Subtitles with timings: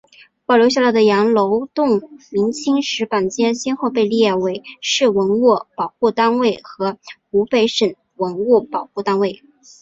[0.47, 2.01] 保留下来的羊楼洞
[2.31, 6.97] 明清石板街先后被列为市文物保护单位和
[7.29, 9.43] 湖北省文物保护单位。